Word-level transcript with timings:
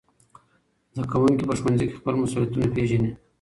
زدهکوونکي 0.95 1.43
په 1.49 1.55
ښوونځي 1.59 1.85
کي 1.89 1.95
خپل 1.99 2.13
مسؤلیتونه 2.21 2.67
پېژني. 2.75 3.11